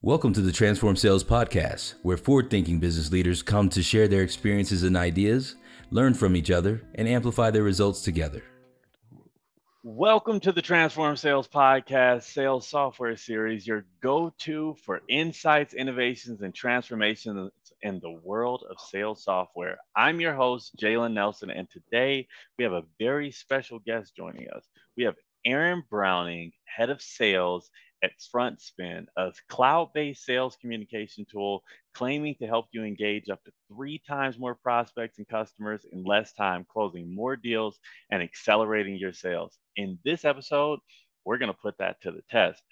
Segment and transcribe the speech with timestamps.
[0.00, 4.22] Welcome to the Transform Sales Podcast, where forward thinking business leaders come to share their
[4.22, 5.56] experiences and ideas,
[5.90, 8.44] learn from each other, and amplify their results together.
[9.82, 16.42] Welcome to the Transform Sales Podcast, Sales Software Series, your go to for insights, innovations,
[16.42, 17.50] and transformations
[17.82, 19.78] in the world of sales software.
[19.96, 24.64] I'm your host, Jalen Nelson, and today we have a very special guest joining us.
[24.96, 27.70] We have Aaron Browning, head of sales
[28.02, 31.62] at FrontSpin, a cloud-based sales communication tool
[31.94, 36.32] claiming to help you engage up to three times more prospects and customers in less
[36.32, 37.78] time, closing more deals
[38.10, 39.58] and accelerating your sales.
[39.76, 40.78] In this episode,
[41.24, 42.62] we're going to put that to the test.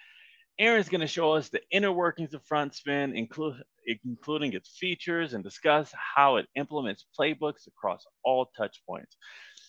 [0.59, 3.63] Aaron's going to show us the inner workings of FrontSpin, include,
[4.05, 9.17] including its features, and discuss how it implements playbooks across all touch points.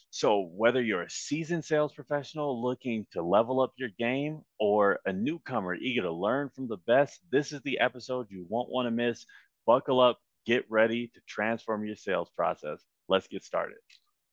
[0.09, 5.13] So, whether you're a seasoned sales professional looking to level up your game or a
[5.13, 8.91] newcomer eager to learn from the best, this is the episode you won't want to
[8.91, 9.25] miss.
[9.65, 12.81] Buckle up, get ready to transform your sales process.
[13.09, 13.77] Let's get started.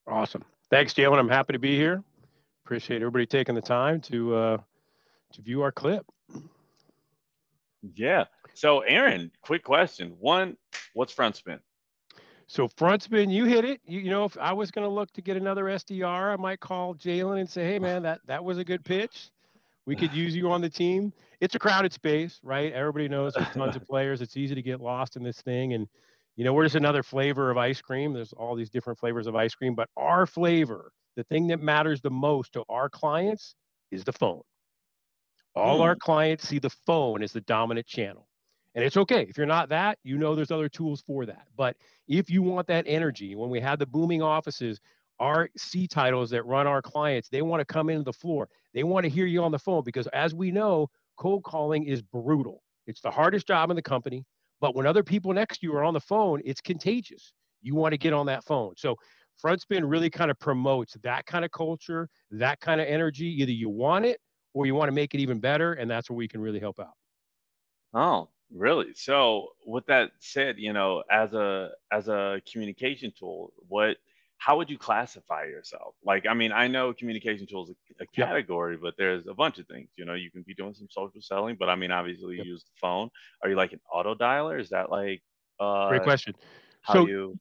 [0.06, 0.44] Awesome.
[0.70, 1.18] Thanks, Jalen.
[1.18, 2.02] I'm happy to be here.
[2.64, 4.58] Appreciate everybody taking the time to uh,
[5.32, 6.06] to view our clip.
[7.94, 8.24] Yeah.
[8.54, 10.16] So, Aaron, quick question.
[10.18, 10.56] One,
[10.94, 11.58] what's FrontSpin?
[12.46, 13.80] So FrontSpin, you hit it.
[13.86, 16.60] You, you know, if I was going to look to get another SDR, I might
[16.60, 19.30] call Jalen and say, "Hey, man, that that was a good pitch.
[19.86, 22.72] We could use you on the team." It's a crowded space, right?
[22.72, 24.20] Everybody knows there's tons of players.
[24.20, 25.88] It's easy to get lost in this thing, and
[26.36, 28.12] you know, we're just another flavor of ice cream.
[28.12, 32.00] There's all these different flavors of ice cream, but our flavor, the thing that matters
[32.00, 33.54] the most to our clients,
[33.90, 34.42] is the phone.
[35.54, 35.82] All mm.
[35.82, 38.26] our clients see the phone as the dominant channel.
[38.74, 39.22] And it's okay.
[39.22, 41.46] If you're not that, you know there's other tools for that.
[41.56, 41.76] But
[42.08, 44.80] if you want that energy, when we have the booming offices,
[45.20, 48.48] our C titles that run our clients, they want to come into the floor.
[48.72, 52.02] They want to hear you on the phone because as we know, cold calling is
[52.02, 52.62] brutal.
[52.86, 54.24] It's the hardest job in the company.
[54.60, 57.32] But when other people next to you are on the phone, it's contagious.
[57.62, 58.74] You want to get on that phone.
[58.76, 58.96] So
[59.42, 63.26] FrontSpin really kind of promotes that kind of culture, that kind of energy.
[63.40, 64.20] Either you want it
[64.52, 65.74] or you want to make it even better.
[65.74, 66.94] And that's where we can really help out.
[67.94, 68.94] Oh, Really?
[68.94, 73.96] So with that said, you know, as a as a communication tool, what
[74.38, 75.94] how would you classify yourself?
[76.04, 79.66] Like, I mean, I know communication tools a, a category, but there's a bunch of
[79.66, 79.88] things.
[79.96, 82.62] You know, you can be doing some social selling, but I mean, obviously, you use
[82.62, 83.10] the phone.
[83.42, 84.60] Are you like an auto dialer?
[84.60, 85.22] Is that like
[85.58, 86.34] uh, great question?
[86.82, 87.38] How so you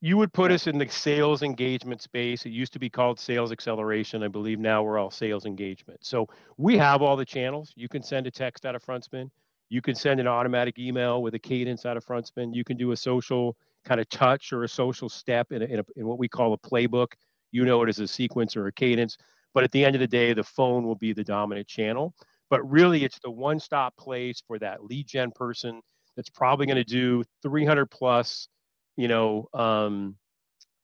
[0.00, 0.54] you would put yeah.
[0.54, 2.46] us in the sales engagement space.
[2.46, 4.22] It used to be called sales acceleration.
[4.22, 6.00] I believe now we're all sales engagement.
[6.02, 7.72] So we have all the channels.
[7.76, 9.30] You can send a text out of FrontSpin.
[9.68, 12.54] You can send an automatic email with a cadence out of FrontSpin.
[12.54, 15.78] You can do a social kind of touch or a social step in, a, in,
[15.80, 17.08] a, in what we call a playbook.
[17.52, 19.16] You know it as a sequence or a cadence.
[19.54, 22.14] But at the end of the day, the phone will be the dominant channel.
[22.50, 25.80] But really, it's the one stop place for that lead gen person
[26.14, 28.48] that's probably going to do 300 plus,
[28.96, 30.16] you know, um,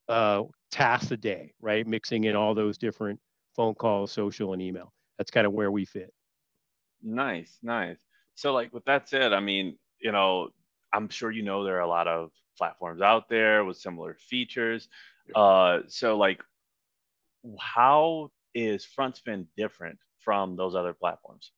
[0.09, 1.87] uh, tasks a day, right?
[1.87, 3.21] Mixing in all those different
[3.55, 4.93] phone calls, social, and email.
[5.19, 6.13] That's kind of where we fit.
[7.03, 7.99] Nice, nice.
[8.43, 10.49] So, like with that said, I mean, you know,
[10.93, 14.89] I'm sure you know there are a lot of platforms out there with similar features.
[15.33, 16.43] Uh, so, like,
[17.61, 21.53] how is FrontSpin different from those other platforms?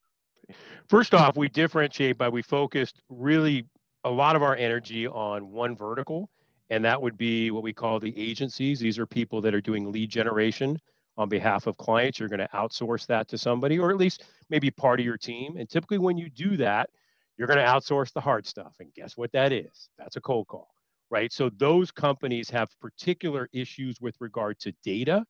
[0.86, 3.66] First off, we differentiate by we focused really
[4.04, 6.28] a lot of our energy on one vertical,
[6.68, 8.78] and that would be what we call the agencies.
[8.78, 10.78] These are people that are doing lead generation
[11.16, 12.18] on behalf of clients.
[12.18, 15.56] You're going to outsource that to somebody, or at least maybe part of your team.
[15.56, 16.90] And typically, when you do that,
[17.36, 18.74] you're going to outsource the hard stuff.
[18.80, 19.88] And guess what that is?
[19.98, 20.68] That's a cold call,
[21.10, 21.32] right?
[21.32, 25.24] So those companies have particular issues with regard to data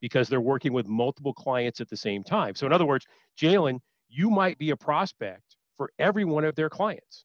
[0.00, 2.54] because they're working with multiple clients at the same time.
[2.54, 3.06] So, in other words,
[3.40, 7.24] Jalen, you might be a prospect for every one of their clients,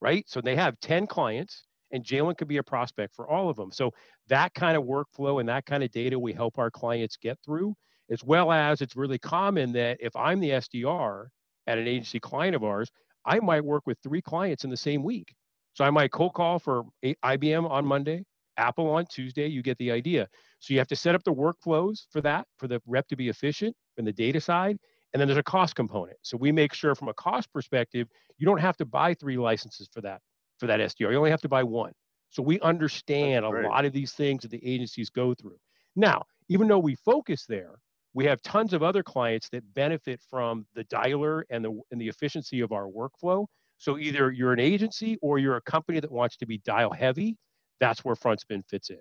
[0.00, 0.28] right?
[0.28, 3.72] So they have 10 clients and Jalen could be a prospect for all of them.
[3.72, 3.92] So
[4.28, 7.74] that kind of workflow and that kind of data we help our clients get through,
[8.10, 11.26] as well as it's really common that if I'm the SDR
[11.66, 12.90] at an agency client of ours,
[13.24, 15.34] I might work with three clients in the same week.
[15.74, 18.24] So I might cold call for IBM on Monday,
[18.56, 19.46] Apple on Tuesday.
[19.46, 20.28] You get the idea.
[20.58, 23.28] So you have to set up the workflows for that, for the rep to be
[23.28, 24.78] efficient from the data side.
[25.12, 26.16] And then there's a cost component.
[26.22, 28.08] So we make sure from a cost perspective,
[28.38, 30.20] you don't have to buy three licenses for that
[30.60, 31.10] for that SDR.
[31.10, 31.92] You only have to buy one.
[32.30, 35.58] So we understand a lot of these things that the agencies go through.
[35.96, 37.74] Now, even though we focus there,
[38.14, 42.08] we have tons of other clients that benefit from the dialer and the and the
[42.08, 43.46] efficiency of our workflow.
[43.78, 47.36] So either you're an agency or you're a company that wants to be dial heavy.
[47.80, 49.00] That's where FrontSpin fits in.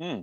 [0.00, 0.22] Hmm.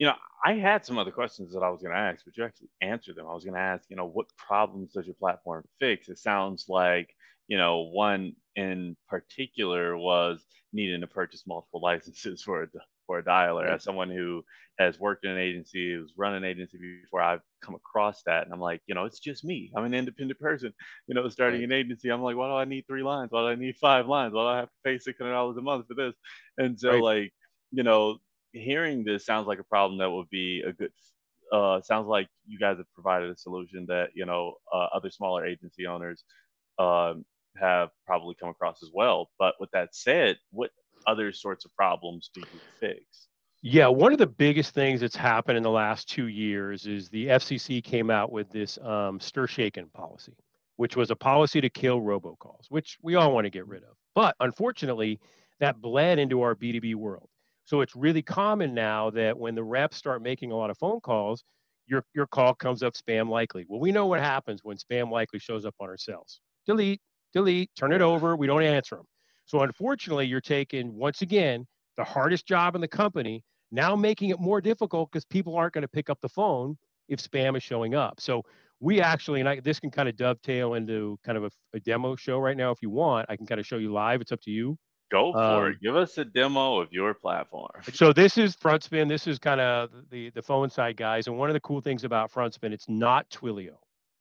[0.00, 0.14] You know,
[0.44, 3.14] I had some other questions that I was going to ask, but you actually answered
[3.14, 3.26] them.
[3.28, 6.08] I was going to ask, you know, what problems does your platform fix?
[6.08, 7.14] It sounds like
[7.50, 12.66] you know, one in particular was needing to purchase multiple licenses for a,
[13.06, 13.68] for a dialer.
[13.68, 14.44] As someone who
[14.78, 18.54] has worked in an agency, who's run an agency before, I've come across that, and
[18.54, 19.72] I'm like, you know, it's just me.
[19.76, 20.72] I'm an independent person,
[21.08, 22.08] you know, starting an agency.
[22.08, 23.32] I'm like, why do I need three lines?
[23.32, 24.32] Why do I need five lines?
[24.32, 26.14] Why do I have to pay six hundred dollars a month for this?
[26.56, 27.02] And so, right.
[27.02, 27.34] like,
[27.72, 28.18] you know,
[28.52, 30.92] hearing this sounds like a problem that would be a good
[31.52, 35.44] uh, sounds like you guys have provided a solution that you know uh, other smaller
[35.44, 36.24] agency owners
[36.78, 37.24] um,
[37.56, 39.30] have probably come across as well.
[39.38, 40.70] But with that said, what
[41.06, 43.28] other sorts of problems do you fix?
[43.62, 47.26] Yeah, one of the biggest things that's happened in the last two years is the
[47.26, 50.34] FCC came out with this um, STIR/SHAKEN policy,
[50.76, 53.96] which was a policy to kill robocalls, which we all want to get rid of.
[54.14, 55.20] But unfortunately,
[55.58, 57.28] that bled into our B2B world.
[57.70, 60.98] So it's really common now that when the reps start making a lot of phone
[60.98, 61.44] calls,
[61.86, 63.64] your, your call comes up spam likely.
[63.68, 66.40] Well, we know what happens when spam likely shows up on our cells.
[66.66, 67.00] Delete,
[67.32, 68.34] delete, turn it over.
[68.34, 69.04] We don't answer them.
[69.44, 71.64] So unfortunately, you're taking, once again,
[71.96, 75.82] the hardest job in the company, now making it more difficult because people aren't going
[75.82, 76.76] to pick up the phone
[77.08, 78.18] if spam is showing up.
[78.18, 78.42] So
[78.80, 82.16] we actually, and I, this can kind of dovetail into kind of a, a demo
[82.16, 83.26] show right now if you want.
[83.28, 84.20] I can kind of show you live.
[84.20, 84.76] It's up to you.
[85.10, 85.80] Go for um, it.
[85.80, 87.70] Give us a demo of your platform.
[87.92, 89.08] So this is FrontSpin.
[89.08, 91.26] This is kind of the the phone side guys.
[91.26, 93.74] And one of the cool things about FrontSpin, it's not Twilio.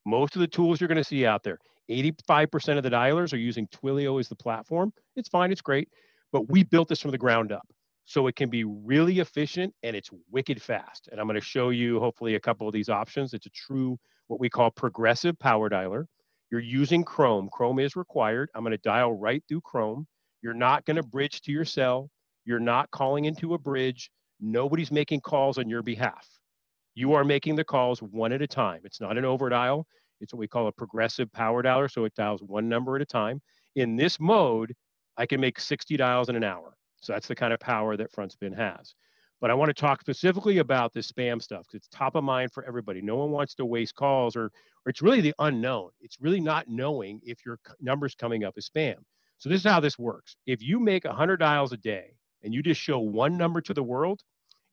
[0.06, 1.59] Most of the tools you're going to see out there,
[1.89, 4.91] 85% of the dialers are using Twilio as the platform.
[5.15, 5.51] It's fine.
[5.51, 5.89] It's great.
[6.31, 7.68] But we built this from the ground up.
[8.06, 11.09] So it can be really efficient and it's wicked fast.
[11.12, 13.35] And I'm going to show you hopefully a couple of these options.
[13.35, 16.06] It's a true, what we call progressive power dialer.
[16.51, 17.50] You're using Chrome.
[17.51, 18.50] Chrome is required.
[18.56, 20.07] I'm going to dial right through Chrome.
[20.41, 22.09] You're not going to bridge to your cell.
[22.45, 24.09] You're not calling into a bridge.
[24.39, 26.27] Nobody's making calls on your behalf.
[26.95, 28.81] You are making the calls one at a time.
[28.83, 29.83] It's not an overdial.
[30.21, 31.91] It's what we call a progressive power dialer.
[31.91, 33.41] So it dials one number at a time.
[33.75, 34.74] In this mode,
[35.18, 36.75] I can make 60 dials in an hour.
[37.01, 38.95] So that's the kind of power that FrontSpin has.
[39.42, 42.51] But I want to talk specifically about this spam stuff because it's top of mind
[42.51, 43.01] for everybody.
[43.01, 44.51] No one wants to waste calls, or, or
[44.88, 45.92] it's really the unknown.
[46.01, 48.95] It's really not knowing if your number's coming up as spam.
[49.39, 50.36] So this is how this works.
[50.45, 52.13] If you make 100 dials a day
[52.44, 54.21] and you just show one number to the world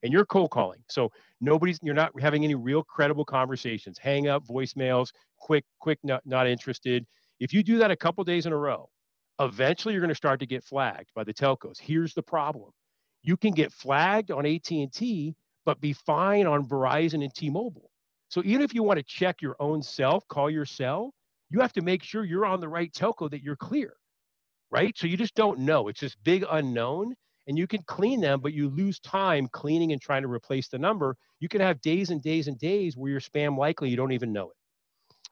[0.03, 1.09] and you're cold calling, so
[1.39, 6.47] nobody's, you're not having any real credible conversations, hang up, voicemails, quick, quick, not, not
[6.47, 7.05] interested.
[7.39, 8.89] If you do that a couple days in a row,
[9.39, 11.79] eventually you're going to start to get flagged by the telcos.
[11.79, 12.71] Here's the problem.
[13.23, 15.35] You can get flagged on AT&T,
[15.65, 17.89] but be fine on Verizon and T-Mobile.
[18.27, 21.13] So even if you want to check your own self, call your cell,
[21.49, 23.93] you have to make sure you're on the right telco that you're clear
[24.71, 24.97] right?
[24.97, 25.87] So you just don't know.
[25.87, 27.13] It's this big unknown,
[27.47, 30.77] and you can clean them, but you lose time cleaning and trying to replace the
[30.77, 31.15] number.
[31.39, 34.33] You can have days and days and days where you're spam likely, you don't even
[34.33, 34.55] know it.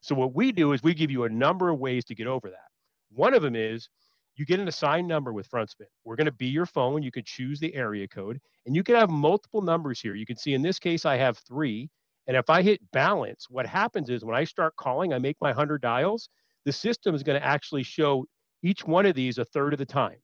[0.01, 2.49] So what we do is we give you a number of ways to get over
[2.49, 2.69] that.
[3.11, 3.89] One of them is
[4.35, 5.87] you get an assigned number with FrontSpin.
[6.03, 7.01] We're going to be your phone.
[7.01, 10.15] You can choose the area code, and you can have multiple numbers here.
[10.15, 11.89] You can see in this case, I have three.
[12.27, 15.49] And if I hit balance, what happens is when I start calling, I make my
[15.49, 16.29] 100 dials,
[16.65, 18.25] the system is going to actually show
[18.65, 20.17] each one of these a third of the time.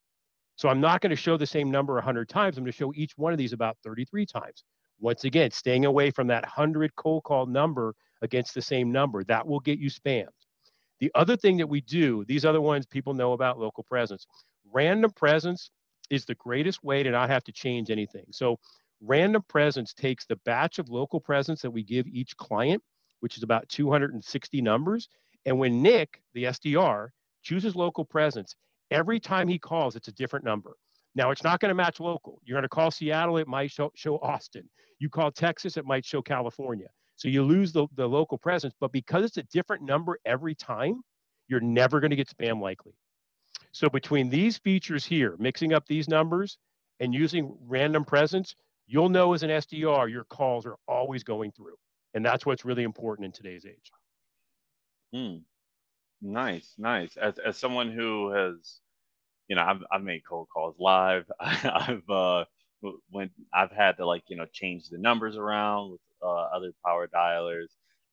[0.56, 2.58] So I'm not going to show the same number 100 times.
[2.58, 4.64] I'm going to show each one of these about 33 times.
[5.00, 9.24] Once again, staying away from that 100 cold call number against the same number.
[9.24, 10.28] That will get you spammed.
[11.00, 14.28] The other thing that we do, these other ones people know about local presence.
[14.72, 15.71] Random presence
[16.10, 18.26] is the greatest way to not have to change anything.
[18.31, 18.60] So
[19.02, 22.83] random presence takes the batch of local presence that we give each client,
[23.21, 25.10] which is about 260 numbers.
[25.45, 27.10] And when Nick, the SDR,
[27.42, 28.56] chooses local presence.
[28.92, 30.76] Every time he calls, it's a different number.
[31.16, 32.42] Now, it's not going to match local.
[32.45, 34.69] You're going to call Seattle, it might show, show Austin.
[35.00, 36.88] You call Texas, it might show California.
[37.16, 41.02] So you lose the, the local presence, but because it's a different number every time,
[41.48, 42.94] you're never going to get spam likely.
[43.71, 46.57] So between these features here, mixing up these numbers
[47.00, 48.56] and using random presence,
[48.88, 51.76] you'll know as an SDR, your calls are always going through.
[52.14, 53.92] And that's what's really important in today's age.
[55.14, 55.38] Hmm.
[56.21, 57.18] Nice, nice.
[57.18, 58.80] As as someone who has,
[59.49, 61.25] you know, I've I've made cold calls live.
[61.42, 62.45] I've uh
[63.11, 67.07] when I've had to like you know change the numbers around with uh, other power
[67.07, 67.68] dialers,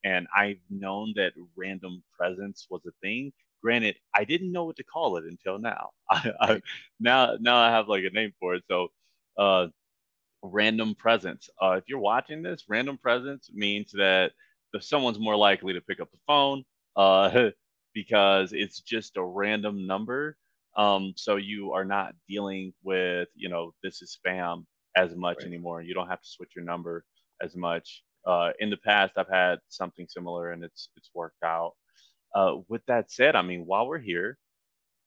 [0.05, 3.33] and I've known that random presence was a thing.
[3.63, 5.91] Granted, I didn't know what to call it until now.
[6.11, 6.63] I, I
[7.01, 8.65] now now I have like a name for it.
[8.69, 8.89] So,
[9.39, 9.69] uh,
[10.43, 11.49] random presence.
[11.63, 14.33] Uh, if you're watching this, random presence means that
[14.73, 16.65] if someone's more likely to pick up the phone.
[16.97, 17.51] Uh,
[17.99, 20.37] because it's just a random number.
[20.77, 24.65] Um, so you are not dealing with, you know, this is spam
[24.97, 25.49] as much right.
[25.49, 25.83] anymore.
[25.83, 27.05] You don't have to switch your number
[27.43, 28.05] as much.
[28.25, 31.73] Uh, in the past, I've had something similar and it's it's worked out.
[32.33, 34.39] Uh, with that said, I mean, while we're here,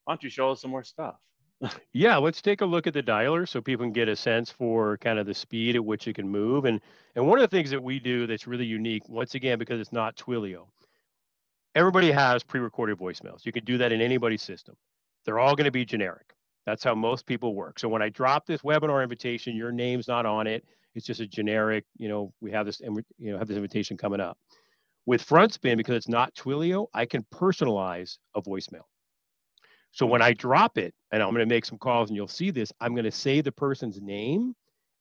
[0.03, 1.15] why don't you show us some more stuff?
[1.93, 4.97] yeah, let's take a look at the dialer so people can get a sense for
[4.97, 6.65] kind of the speed at which it can move.
[6.65, 6.81] And
[7.15, 9.93] and one of the things that we do that's really unique, once again, because it's
[9.93, 10.67] not Twilio,
[11.75, 13.45] everybody has pre-recorded voicemails.
[13.45, 14.75] You can do that in anybody's system.
[15.25, 16.33] They're all going to be generic.
[16.65, 17.79] That's how most people work.
[17.79, 20.65] So when I drop this webinar invitation, your name's not on it.
[20.93, 24.19] It's just a generic, you know, we have this, you know, have this invitation coming
[24.19, 24.37] up.
[25.05, 28.83] With FrontSpin, because it's not Twilio, I can personalize a voicemail.
[29.91, 32.51] So when I drop it, and I'm going to make some calls and you'll see
[32.51, 34.55] this, I'm going to say the person's name.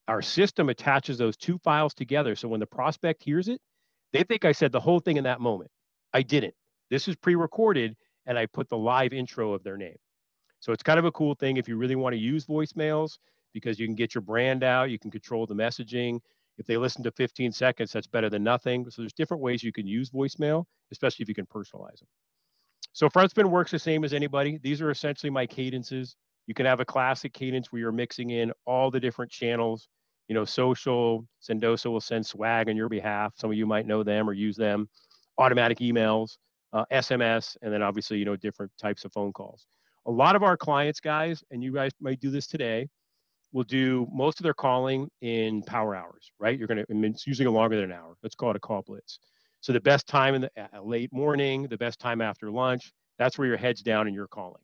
[0.08, 2.34] Our system attaches those two files together.
[2.34, 3.60] So when the prospect hears it,
[4.12, 5.70] they think I said the whole thing in that moment.
[6.12, 6.54] I didn't.
[6.90, 9.96] This is pre recorded, and I put the live intro of their name.
[10.60, 13.18] So it's kind of a cool thing if you really want to use voicemails
[13.54, 16.20] because you can get your brand out, you can control the messaging.
[16.58, 18.88] If they listen to 15 seconds, that's better than nothing.
[18.90, 22.08] So there's different ways you can use voicemail, especially if you can personalize them.
[22.92, 24.58] So FrontSpin works the same as anybody.
[24.62, 26.16] These are essentially my cadences.
[26.46, 29.88] You can have a classic cadence where you're mixing in all the different channels.
[30.28, 33.32] You know, social, Sendoso will send swag on your behalf.
[33.36, 34.88] Some of you might know them or use them.
[35.38, 36.36] Automatic emails,
[36.72, 39.66] uh, SMS, and then obviously, you know, different types of phone calls.
[40.06, 42.88] A lot of our clients, guys, and you guys might do this today,
[43.52, 46.58] will do most of their calling in power hours, right?
[46.58, 48.16] You're going to, it's usually longer than an hour.
[48.22, 49.18] Let's call it a call blitz.
[49.60, 50.50] So the best time in the
[50.82, 54.62] late morning, the best time after lunch, that's where your head's down and you're calling.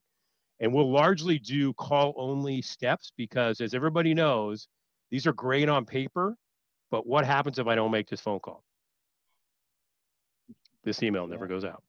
[0.61, 4.69] And we'll largely do call only steps because as everybody knows,
[5.11, 6.35] these are great on paper,
[6.91, 8.65] but what happens if I don't make this phone call?
[10.85, 11.51] This email never yeah.
[11.51, 11.83] goes out,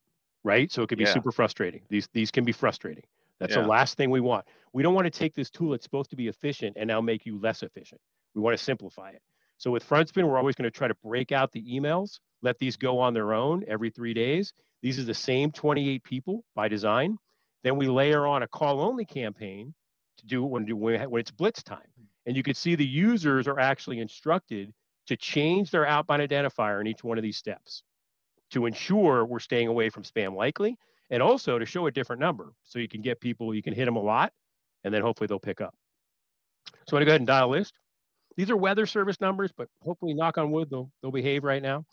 [0.47, 0.71] right?
[0.71, 1.13] So it could be yeah.
[1.13, 1.81] super frustrating.
[1.89, 3.03] These these can be frustrating.
[3.39, 3.61] That's yeah.
[3.61, 4.45] the last thing we want.
[4.73, 7.25] We don't want to take this tool that's supposed to be efficient and now make
[7.25, 8.01] you less efficient.
[8.33, 9.21] We want to simplify it.
[9.59, 12.77] So with FrontSpin, we're always going to try to break out the emails let these
[12.77, 14.53] go on their own every three days.
[14.81, 17.17] These are the same 28 people by design.
[17.63, 19.73] Then we layer on a call only campaign
[20.17, 21.79] to do when, when it's blitz time.
[22.25, 24.73] And you can see the users are actually instructed
[25.07, 27.83] to change their outbound identifier in each one of these steps
[28.51, 30.77] to ensure we're staying away from spam likely
[31.09, 33.85] and also to show a different number so you can get people, you can hit
[33.85, 34.31] them a lot
[34.83, 35.73] and then hopefully they'll pick up.
[36.87, 37.73] So I'm gonna go ahead and dial list.
[38.35, 41.85] These are weather service numbers, but hopefully knock on wood, they'll, they'll behave right now.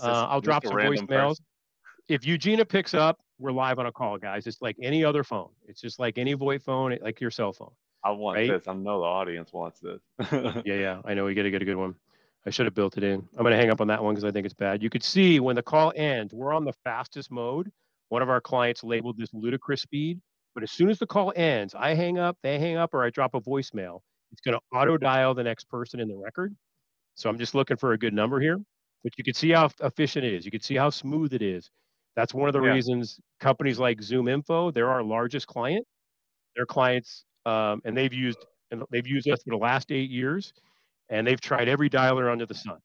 [0.00, 1.40] Uh, I'll drop some voicemails.
[2.08, 4.46] If Eugenia picks up, we're live on a call, guys.
[4.46, 5.50] It's like any other phone.
[5.66, 7.70] It's just like any VoIP phone, like your cell phone.
[8.04, 8.50] I want right?
[8.50, 8.68] this.
[8.68, 10.00] I know the audience wants this.
[10.32, 11.00] yeah, yeah.
[11.04, 11.94] I know we got to get a good one.
[12.48, 13.26] I should have built it in.
[13.36, 14.82] I'm going to hang up on that one because I think it's bad.
[14.82, 17.70] You could see when the call ends, we're on the fastest mode.
[18.08, 20.20] One of our clients labeled this ludicrous speed.
[20.54, 23.10] But as soon as the call ends, I hang up, they hang up, or I
[23.10, 24.00] drop a voicemail.
[24.32, 26.56] It's going to auto dial the next person in the record.
[27.14, 28.58] So I'm just looking for a good number here
[29.02, 30.44] but you can see how efficient it is.
[30.44, 31.70] You can see how smooth it is.
[32.16, 32.72] That's one of the yeah.
[32.72, 35.86] reasons companies like ZoomInfo, they're our largest client.
[36.56, 38.38] Their clients, um, and they've used
[38.70, 40.52] and they've used us for the last eight years,
[41.10, 42.78] and they've tried every dialer under the sun.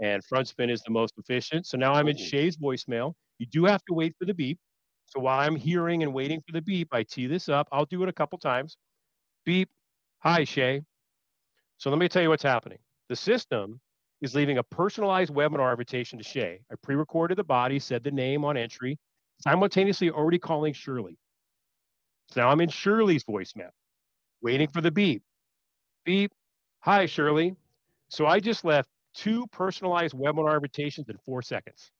[0.00, 1.66] And FrontSpin is the most efficient.
[1.66, 3.14] So now I'm in Shay's voicemail.
[3.38, 4.58] You do have to wait for the beep.
[5.06, 7.66] So while I'm hearing and waiting for the beep, I tee this up.
[7.72, 8.76] I'll do it a couple times.
[9.44, 9.68] Beep.
[10.20, 10.82] Hi, Shay.
[11.78, 12.78] So let me tell you what's happening.
[13.08, 13.80] The system
[14.20, 16.60] is leaving a personalized webinar invitation to Shay.
[16.70, 18.98] I pre-recorded the body, said the name on entry,
[19.40, 21.16] simultaneously already calling Shirley.
[22.30, 23.70] So now I'm in Shirley's voicemail,
[24.42, 25.22] waiting for the beep.
[26.04, 26.32] Beep.
[26.80, 27.56] Hi, Shirley.
[28.08, 31.90] So I just left two personalized webinar invitations in four seconds.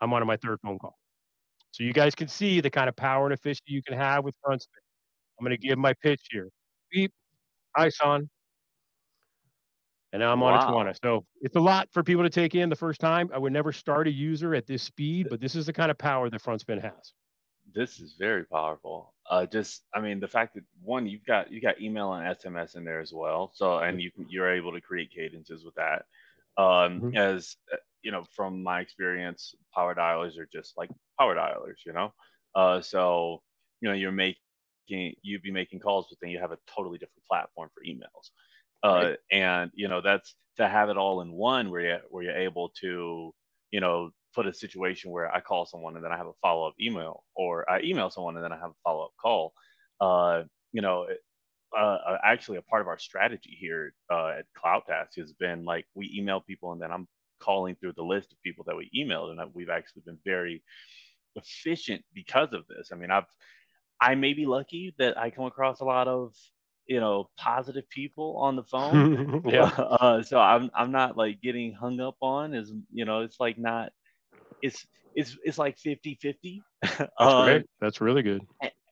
[0.00, 0.98] I'm on my third phone call.
[1.72, 4.34] So you guys can see the kind of power and efficiency you can have with
[4.44, 4.66] FrontSpin.
[5.38, 6.48] I'm going to give my pitch here.
[6.92, 7.12] Beep.
[7.76, 8.28] Hi, son
[10.12, 10.48] and now I'm wow.
[10.48, 10.96] on a Tawana.
[11.02, 13.30] So it's a lot for people to take in the first time.
[13.34, 15.98] I would never start a user at this speed, but this is the kind of
[15.98, 17.12] power that FrontSpin has.
[17.74, 19.14] This is very powerful.
[19.28, 22.76] Uh, just, I mean, the fact that one, you've got you got email and SMS
[22.76, 23.52] in there as well.
[23.54, 26.04] So, and you you're able to create cadences with that.
[26.58, 27.16] Um, mm-hmm.
[27.16, 31.84] As uh, you know, from my experience, power dialers are just like power dialers.
[31.86, 32.12] You know,
[32.54, 33.42] uh, so
[33.80, 34.36] you know you're making
[34.88, 38.30] you'd be making calls, but then you have a totally different platform for emails.
[38.84, 39.18] Uh, right.
[39.30, 42.70] and you know that's to have it all in one where you where you're able
[42.80, 43.32] to
[43.70, 46.66] you know put a situation where I call someone and then I have a follow
[46.66, 49.52] up email, or I email someone and then I have a follow up call.
[50.00, 51.06] Uh, you know,
[51.76, 55.86] uh, uh, actually, a part of our strategy here uh, at CloudTask has been like
[55.94, 57.08] we email people and then I'm
[57.40, 60.62] calling through the list of people that we emailed, and we've actually been very
[61.36, 62.90] efficient because of this.
[62.92, 63.26] I mean, I've
[64.00, 66.34] I may be lucky that I come across a lot of
[66.86, 69.64] you know positive people on the phone yeah
[70.00, 73.58] uh, so i'm i'm not like getting hung up on is you know it's like
[73.58, 73.92] not
[74.62, 78.42] it's it's it's like 50 50 that's uh, great that's really good.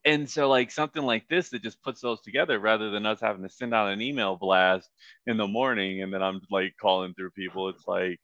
[0.05, 3.43] and so like something like this that just puts those together rather than us having
[3.43, 4.91] to send out an email blast
[5.27, 7.69] in the morning and then i'm like calling through people.
[7.69, 8.21] It's like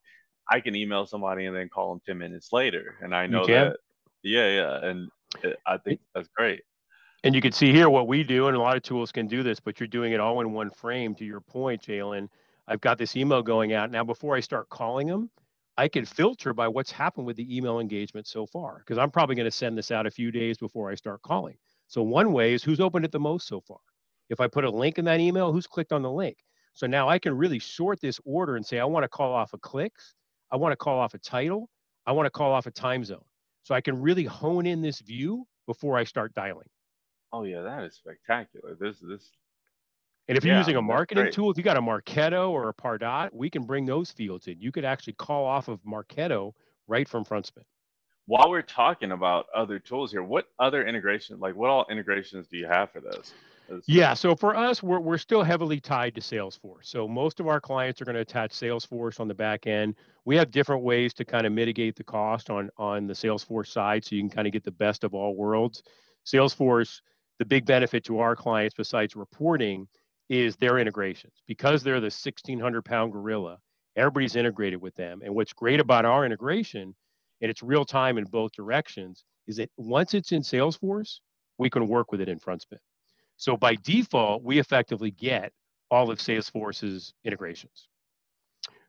[0.50, 2.96] i can email somebody and then call them 10 minutes later.
[3.00, 3.76] And i know that
[4.22, 4.88] yeah yeah.
[4.88, 5.08] And
[5.66, 6.62] i think that's great.
[7.24, 9.42] And you can see here what we do and a lot of tools can do
[9.42, 12.28] this but you're doing it all in one frame to your point jalen.
[12.68, 13.90] I've got this email going out.
[13.90, 15.30] Now before i start calling them
[15.78, 19.36] I can filter by what's happened with the email engagement so far because I'm probably
[19.36, 21.56] going to send this out a few days before I start calling.
[21.88, 23.78] So one way is who's opened it the most so far.
[24.30, 26.38] If I put a link in that email, who's clicked on the link?
[26.72, 29.52] So now I can really sort this order and say, I want to call off
[29.52, 30.14] a clicks.
[30.50, 31.68] I want to call off a title.
[32.06, 33.24] I want to call off a time zone.
[33.62, 36.68] So I can really hone in this view before I start dialing.
[37.32, 38.76] Oh yeah, that is spectacular.
[38.78, 39.30] This this
[40.28, 42.74] and if you're yeah, using a marketing tool, if you got a Marketo or a
[42.74, 44.60] Pardot, we can bring those fields in.
[44.60, 46.52] You could actually call off of Marketo
[46.88, 47.62] right from FrontSpin.
[48.26, 52.56] While we're talking about other tools here, what other integrations, like what all integrations do
[52.56, 53.32] you have for those?
[53.86, 56.84] Yeah, so for us, we're, we're still heavily tied to Salesforce.
[56.84, 59.94] So most of our clients are going to attach Salesforce on the back end.
[60.24, 64.04] We have different ways to kind of mitigate the cost on, on the Salesforce side
[64.04, 65.82] so you can kind of get the best of all worlds.
[66.24, 67.00] Salesforce,
[67.38, 69.86] the big benefit to our clients besides reporting
[70.28, 71.34] is their integrations.
[71.46, 73.58] Because they're the 1600 pound gorilla
[73.96, 75.22] everybody's integrated with them.
[75.24, 76.94] And what's great about our integration
[77.40, 81.20] and it's real time in both directions is that once it's in salesforce
[81.58, 82.78] we can work with it in frontspin.
[83.36, 85.52] So by default we effectively get
[85.90, 87.88] all of salesforce's integrations.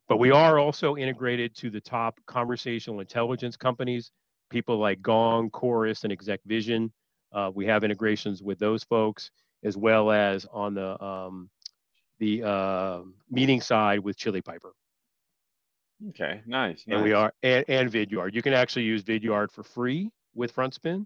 [0.10, 4.12] But we are also integrated to the top conversational intelligence companies
[4.50, 6.90] people like gong chorus and ExecVision.
[7.34, 9.30] Uh, we have integrations with those folks
[9.68, 11.50] as well as on the um,
[12.20, 14.74] the uh, meeting side with Chili Piper.
[16.10, 16.84] Okay, nice.
[16.88, 17.04] And nice.
[17.04, 18.34] we are and, and Vidyard.
[18.34, 21.06] You can actually use Vidyard for free with FrontSpin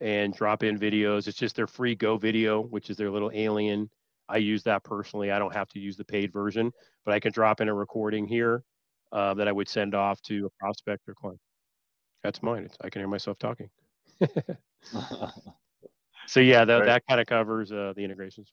[0.00, 1.28] and drop in videos.
[1.28, 3.90] It's just their free Go video, which is their little alien.
[4.28, 5.30] I use that personally.
[5.30, 6.72] I don't have to use the paid version,
[7.04, 8.64] but I can drop in a recording here
[9.12, 11.40] uh, that I would send off to a prospect or client.
[12.22, 12.64] That's mine.
[12.64, 13.68] It's, I can hear myself talking.
[16.26, 16.86] So yeah, that, right.
[16.86, 18.52] that kind of covers uh, the integrations.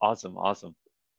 [0.00, 0.74] Awesome, awesome.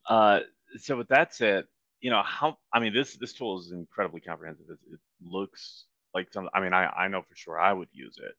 [0.07, 0.41] Uh,
[0.77, 1.65] so with that said,
[2.01, 4.65] you know how I mean this this tool is incredibly comprehensive.
[4.69, 6.49] It, it looks like some.
[6.53, 8.35] I mean, I I know for sure I would use it.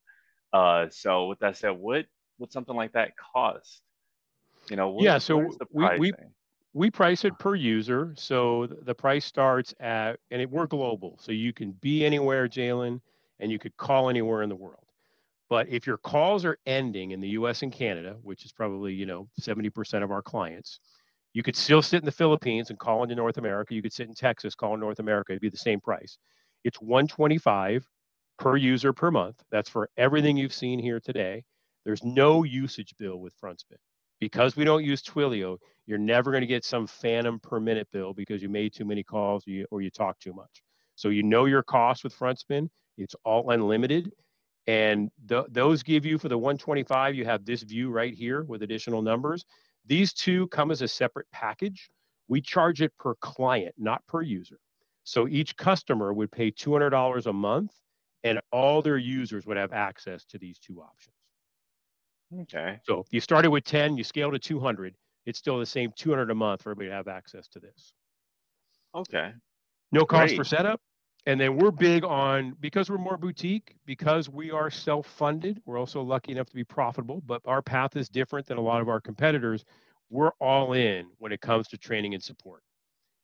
[0.53, 2.07] Uh, so with that said, what
[2.39, 3.83] would something like that cost?
[4.71, 5.19] You know, what, yeah.
[5.19, 6.13] So we we
[6.75, 8.13] we price it per user.
[8.17, 13.01] So the price starts at, and it, we're global, so you can be anywhere, Jalen,
[13.41, 14.86] and you could call anywhere in the world.
[15.49, 19.07] But if your calls are ending in the US and Canada, which is probably, you
[19.07, 20.81] know, 70% of our clients,
[21.33, 23.75] you could still sit in the Philippines and call into North America.
[23.75, 25.33] You could sit in Texas, call in North America.
[25.33, 26.19] It'd be the same price.
[26.65, 27.87] It's 125
[28.39, 29.43] per user per month.
[29.51, 31.45] That's for everything you've seen here today.
[31.85, 33.77] There's no usage bill with FrontSpin.
[34.19, 38.15] Because we don't use Twilio, you're never going to get some phantom per minute bill
[38.15, 40.63] because you made too many calls or you, or you talk too much.
[40.97, 42.69] So you know your cost with FrontSpin.
[42.97, 44.11] It's all unlimited
[44.67, 49.01] and those give you for the 125, you have this view right here with additional
[49.03, 49.45] numbers.
[49.87, 51.89] These two come as a separate package.
[52.29, 54.59] We charge it per client, not per user.
[55.05, 57.73] So each customer would pay $200 a month
[58.25, 61.15] and all their users would have access to these two options.
[62.41, 62.81] Okay.
[62.83, 66.29] So if you started with 10, you scale to 200, it's still the same 200
[66.31, 67.93] a month for everybody to have access to this.
[68.97, 69.33] Okay.
[69.93, 70.37] No cost Great.
[70.37, 70.81] for setup,
[71.27, 75.79] and then we're big on because we're more boutique, because we are self funded, we're
[75.79, 78.89] also lucky enough to be profitable, but our path is different than a lot of
[78.89, 79.65] our competitors.
[80.09, 82.63] We're all in when it comes to training and support.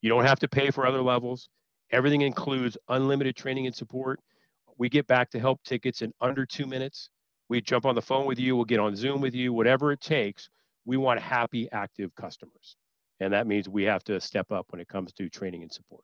[0.01, 1.47] You don't have to pay for other levels.
[1.91, 4.19] Everything includes unlimited training and support.
[4.77, 7.09] We get back to help tickets in under two minutes.
[7.47, 10.01] We jump on the phone with you, we'll get on Zoom with you, whatever it
[10.01, 10.49] takes.
[10.85, 12.75] We want happy, active customers.
[13.21, 16.03] And that means we have to step up when it comes to training and support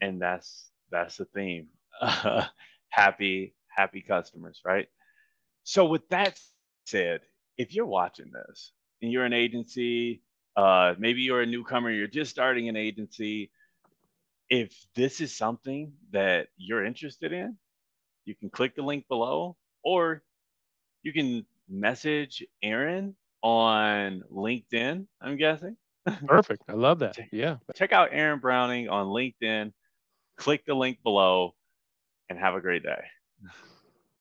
[0.00, 1.68] and that's that's the theme.
[2.88, 4.88] Happy happy customers right?
[5.64, 6.38] So with that
[6.86, 7.20] said
[7.58, 10.22] if you're watching this and you're an agency
[10.56, 13.50] uh, maybe you're a newcomer you're just starting an agency
[14.48, 17.56] if this is something that you're interested in
[18.24, 20.22] you can click the link below or
[21.02, 25.76] you can message aaron on linkedin i'm guessing.
[26.26, 26.62] Perfect.
[26.68, 27.18] I love that.
[27.32, 27.56] Yeah.
[27.74, 29.72] check out aaron browning on linkedin
[30.36, 31.54] click the link below
[32.28, 33.04] and have a great day.